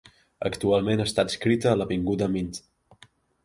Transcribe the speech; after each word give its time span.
Actualment 0.49 1.03
està 1.05 1.27
adscrita 1.29 1.71
a 1.73 1.77
l'avinguda 1.83 2.33
Mint. 2.39 2.53